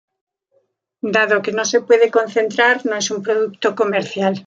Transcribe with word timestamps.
Dado 1.15 1.43
que 1.43 1.51
no 1.51 1.63
se 1.63 1.79
puede 1.81 2.09
concentrar, 2.09 2.83
no 2.87 2.95
es 2.95 3.11
un 3.11 3.21
producto 3.21 3.75
comercial. 3.75 4.33